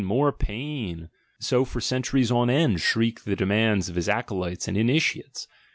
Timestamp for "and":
4.67-4.75